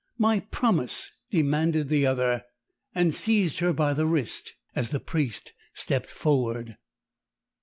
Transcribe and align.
"My 0.17 0.39
promise!" 0.39 1.11
demanded 1.29 1.89
the 1.89 2.07
other, 2.07 2.41
and 2.95 3.13
seized 3.13 3.59
her 3.59 3.71
by 3.71 3.93
the 3.93 4.07
wrist 4.07 4.53
as 4.73 4.89
the 4.89 4.99
priest 4.99 5.53
stepped 5.75 6.09
forward. 6.09 6.75